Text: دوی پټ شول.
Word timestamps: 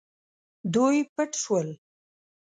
دوی 0.73 0.97
پټ 1.13 1.31
شول. 1.43 1.67